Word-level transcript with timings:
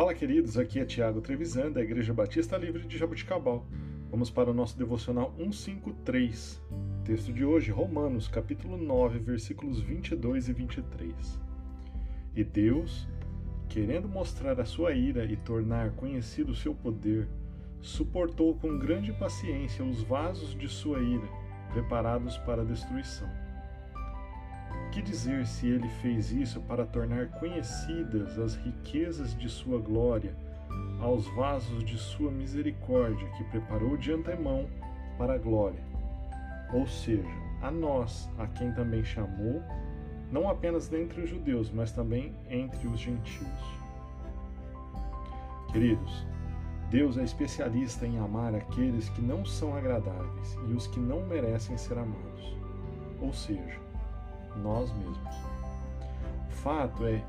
Fala, 0.00 0.14
queridos, 0.14 0.56
aqui 0.56 0.78
é 0.78 0.84
Tiago 0.84 1.20
Trevisan, 1.20 1.70
da 1.70 1.82
Igreja 1.82 2.14
Batista 2.14 2.56
Livre 2.56 2.86
de 2.86 2.96
Jabuticabal. 2.96 3.66
Vamos 4.10 4.30
para 4.30 4.50
o 4.50 4.54
nosso 4.54 4.78
devocional 4.78 5.34
153. 5.36 6.62
Texto 7.04 7.32
de 7.32 7.44
hoje, 7.44 7.70
Romanos, 7.70 8.26
capítulo 8.26 8.76
9, 8.76 9.18
versículos 9.18 9.80
22 9.80 10.48
e 10.48 10.52
23. 10.52 11.40
E 12.34 12.42
Deus, 12.42 13.06
querendo 13.68 14.08
mostrar 14.08 14.58
a 14.58 14.64
sua 14.64 14.92
ira 14.92 15.24
e 15.24 15.36
tornar 15.36 15.90
conhecido 15.90 16.52
o 16.52 16.56
seu 16.56 16.74
poder, 16.74 17.28
suportou 17.80 18.54
com 18.56 18.78
grande 18.78 19.12
paciência 19.12 19.84
os 19.84 20.02
vasos 20.02 20.54
de 20.54 20.68
sua 20.68 21.00
ira, 21.00 21.28
preparados 21.72 22.38
para 22.38 22.62
a 22.62 22.64
destruição. 22.64 23.28
Que 24.92 25.00
dizer 25.00 25.46
se 25.46 25.68
ele 25.68 25.88
fez 26.02 26.32
isso 26.32 26.60
para 26.62 26.84
tornar 26.84 27.28
conhecidas 27.38 28.38
as 28.38 28.56
riquezas 28.56 29.36
de 29.38 29.48
sua 29.48 29.78
glória 29.78 30.34
aos 31.00 31.26
vasos 31.28 31.84
de 31.84 31.96
sua 31.96 32.30
misericórdia, 32.30 33.28
que 33.36 33.44
preparou 33.44 33.96
de 33.96 34.12
antemão 34.12 34.68
para 35.16 35.34
a 35.34 35.38
glória? 35.38 35.82
Ou 36.72 36.86
seja, 36.86 37.28
a 37.62 37.70
nós, 37.70 38.28
a 38.38 38.46
quem 38.46 38.72
também 38.72 39.04
chamou, 39.04 39.62
não 40.30 40.48
apenas 40.48 40.88
dentre 40.88 41.20
os 41.20 41.30
judeus, 41.30 41.70
mas 41.70 41.92
também 41.92 42.34
entre 42.48 42.86
os 42.86 42.98
gentios. 42.98 43.80
Queridos, 45.72 46.26
Deus 46.90 47.16
é 47.16 47.22
especialista 47.22 48.04
em 48.04 48.18
amar 48.18 48.54
aqueles 48.54 49.08
que 49.10 49.22
não 49.22 49.44
são 49.44 49.76
agradáveis 49.76 50.58
e 50.68 50.72
os 50.72 50.88
que 50.88 50.98
não 50.98 51.24
merecem 51.26 51.76
ser 51.76 51.96
amados, 51.96 52.56
ou 53.20 53.32
seja, 53.32 53.78
nós 54.58 54.92
mesmos. 54.92 55.34
O 56.48 56.52
fato 56.52 57.06
é, 57.06 57.22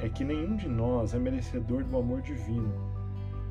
é 0.00 0.08
que 0.08 0.24
nenhum 0.24 0.56
de 0.56 0.68
nós 0.68 1.14
é 1.14 1.18
merecedor 1.18 1.84
do 1.84 1.96
amor 1.96 2.22
divino, 2.22 2.72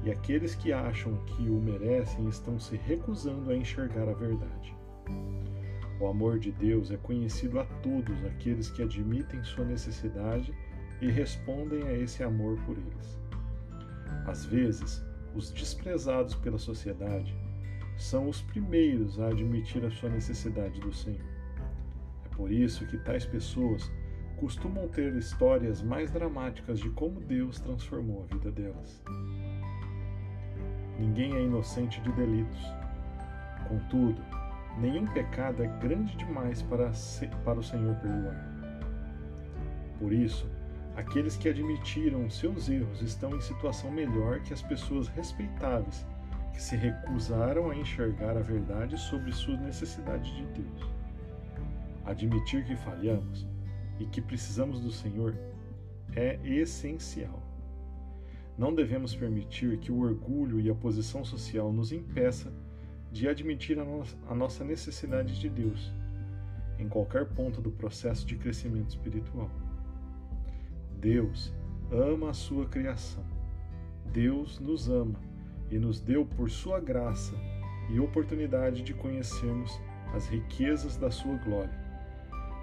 e 0.03 0.11
aqueles 0.11 0.55
que 0.55 0.71
acham 0.71 1.15
que 1.25 1.49
o 1.49 1.59
merecem 1.59 2.27
estão 2.27 2.59
se 2.59 2.77
recusando 2.77 3.51
a 3.51 3.55
enxergar 3.55 4.07
a 4.07 4.13
verdade. 4.13 4.75
O 5.99 6.07
amor 6.07 6.37
de 6.37 6.51
Deus 6.51 6.91
é 6.91 6.97
conhecido 6.97 7.59
a 7.59 7.65
todos 7.81 8.23
aqueles 8.25 8.69
que 8.69 8.83
admitem 8.83 9.43
sua 9.43 9.65
necessidade 9.65 10.53
e 11.01 11.09
respondem 11.09 11.83
a 11.83 11.93
esse 11.93 12.23
amor 12.23 12.57
por 12.65 12.77
eles. 12.77 13.19
Às 14.27 14.45
vezes, 14.45 15.03
os 15.35 15.51
desprezados 15.51 16.35
pela 16.35 16.57
sociedade 16.57 17.35
são 17.97 18.29
os 18.29 18.41
primeiros 18.41 19.19
a 19.19 19.27
admitir 19.27 19.83
a 19.85 19.91
sua 19.91 20.09
necessidade 20.09 20.79
do 20.79 20.93
Senhor. 20.93 21.36
Por 22.37 22.51
isso 22.51 22.85
que 22.85 22.97
tais 22.97 23.25
pessoas 23.25 23.91
costumam 24.37 24.87
ter 24.87 25.13
histórias 25.15 25.81
mais 25.81 26.09
dramáticas 26.11 26.79
de 26.79 26.89
como 26.91 27.19
Deus 27.19 27.59
transformou 27.59 28.23
a 28.23 28.33
vida 28.33 28.51
delas. 28.51 29.03
Ninguém 30.97 31.35
é 31.35 31.43
inocente 31.43 31.99
de 31.99 32.11
delitos. 32.13 32.61
Contudo, 33.67 34.21
nenhum 34.77 35.05
pecado 35.07 35.61
é 35.61 35.67
grande 35.79 36.15
demais 36.15 36.61
para, 36.61 36.91
para 37.43 37.59
o 37.59 37.63
Senhor 37.63 37.95
perdoar. 37.95 38.47
Por 39.99 40.13
isso, 40.13 40.47
Aqueles 40.97 41.37
que 41.37 41.47
admitiram 41.47 42.27
seus 42.27 42.67
erros 42.67 43.03
estão 43.03 43.35
em 43.35 43.39
situação 43.39 43.91
melhor 43.91 44.39
que 44.39 44.51
as 44.51 44.63
pessoas 44.63 45.07
respeitáveis 45.09 46.03
que 46.51 46.59
se 46.59 46.75
recusaram 46.75 47.69
a 47.69 47.75
enxergar 47.75 48.35
a 48.35 48.41
verdade 48.41 48.97
sobre 48.97 49.31
suas 49.31 49.59
necessidades 49.59 50.35
de 50.35 50.43
Deus. 50.47 50.96
Admitir 52.07 52.63
que 52.63 52.77
falhamos 52.77 53.45
e 53.99 54.05
que 54.05 54.21
precisamos 54.21 54.79
do 54.79 54.89
Senhor 54.89 55.37
é 56.15 56.39
essencial. 56.45 57.43
Não 58.57 58.73
devemos 58.73 59.13
permitir 59.13 59.77
que 59.77 59.91
o 59.91 59.99
orgulho 59.99 60.61
e 60.61 60.69
a 60.69 60.73
posição 60.73 61.25
social 61.25 61.71
nos 61.71 61.91
impeça 61.91 62.49
de 63.11 63.27
admitir 63.27 63.77
a, 63.77 63.83
no 63.83 64.03
a 64.25 64.33
nossa 64.33 64.63
necessidade 64.63 65.37
de 65.37 65.49
Deus 65.49 65.93
em 66.79 66.87
qualquer 66.87 67.25
ponto 67.25 67.59
do 67.59 67.71
processo 67.71 68.25
de 68.25 68.37
crescimento 68.37 68.91
espiritual. 68.91 69.51
Deus 70.97 71.53
ama 71.91 72.29
a 72.29 72.33
sua 72.33 72.67
criação. 72.67 73.25
Deus 74.13 74.59
nos 74.59 74.87
ama 74.87 75.19
e 75.69 75.77
nos 75.77 75.99
deu 75.99 76.25
por 76.25 76.49
sua 76.49 76.79
graça 76.79 77.35
e 77.89 77.99
oportunidade 77.99 78.81
de 78.81 78.93
conhecermos 78.93 79.77
as 80.13 80.29
riquezas 80.29 80.95
da 80.95 81.11
sua 81.11 81.35
glória. 81.35 81.86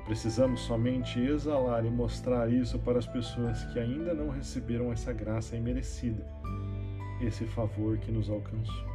Precisamos 0.05 0.61
somente 0.61 1.19
exalar 1.19 1.85
e 1.85 1.91
mostrar 1.91 2.53
isso 2.53 2.79
para 2.79 2.99
as 2.99 3.07
pessoas 3.07 3.65
que 3.67 3.79
ainda 3.79 4.13
não 4.13 4.29
receberam 4.29 4.93
essa 4.93 5.13
graça 5.13 5.57
imerecida, 5.57 6.27
esse 7.23 7.47
favor 7.47 7.97
que 7.99 8.13
nos 8.13 8.29
alcançou. 8.29 8.87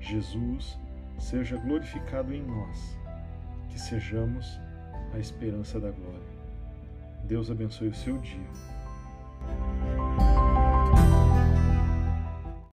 Jesus 0.00 0.76
seja 1.18 1.56
glorificado 1.56 2.34
em 2.34 2.42
nós, 2.42 2.98
que 3.70 3.80
sejamos 3.80 4.58
a 5.12 5.18
esperança 5.18 5.78
da 5.78 5.90
glória. 5.90 6.34
Deus 7.24 7.50
abençoe 7.50 7.88
o 7.88 7.94
seu 7.94 8.18
dia 8.18 8.83